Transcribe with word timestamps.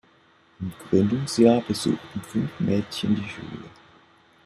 Im 0.59 0.73
Gründungsjahr 0.89 1.61
besuchten 1.61 2.23
fünf 2.23 2.59
Mädchen 2.59 3.13
die 3.15 3.29
Schule. 3.29 3.69